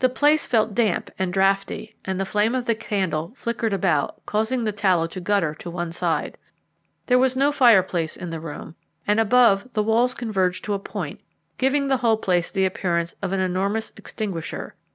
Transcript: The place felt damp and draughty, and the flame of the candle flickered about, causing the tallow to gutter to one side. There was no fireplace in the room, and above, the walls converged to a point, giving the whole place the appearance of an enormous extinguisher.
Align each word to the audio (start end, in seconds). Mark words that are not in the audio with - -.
The 0.00 0.10
place 0.10 0.46
felt 0.46 0.74
damp 0.74 1.10
and 1.18 1.32
draughty, 1.32 1.96
and 2.04 2.20
the 2.20 2.26
flame 2.26 2.54
of 2.54 2.66
the 2.66 2.74
candle 2.74 3.32
flickered 3.38 3.72
about, 3.72 4.20
causing 4.26 4.64
the 4.64 4.70
tallow 4.70 5.06
to 5.06 5.18
gutter 5.18 5.54
to 5.54 5.70
one 5.70 5.92
side. 5.92 6.36
There 7.06 7.18
was 7.18 7.36
no 7.38 7.50
fireplace 7.52 8.18
in 8.18 8.28
the 8.28 8.38
room, 8.40 8.74
and 9.06 9.18
above, 9.18 9.72
the 9.72 9.82
walls 9.82 10.12
converged 10.12 10.62
to 10.64 10.74
a 10.74 10.78
point, 10.78 11.20
giving 11.56 11.88
the 11.88 11.96
whole 11.96 12.18
place 12.18 12.50
the 12.50 12.66
appearance 12.66 13.14
of 13.22 13.32
an 13.32 13.40
enormous 13.40 13.94
extinguisher. 13.96 14.74